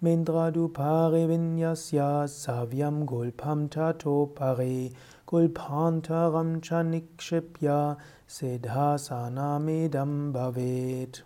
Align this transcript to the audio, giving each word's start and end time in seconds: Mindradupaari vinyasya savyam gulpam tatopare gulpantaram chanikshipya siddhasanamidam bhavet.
Mindradupaari 0.00 1.26
vinyasya 1.26 2.30
savyam 2.30 3.04
gulpam 3.04 3.68
tatopare 3.68 4.92
gulpantaram 5.26 6.60
chanikshipya 6.60 7.96
siddhasanamidam 8.28 10.32
bhavet. 10.32 11.22